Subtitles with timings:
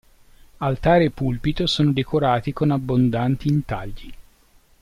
[0.57, 4.11] Altare e pulpito sono decorati con abbondanti intagli.